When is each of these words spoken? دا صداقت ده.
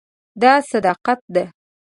دا 0.41 0.53
صداقت 0.69 1.19
ده. 1.33 1.43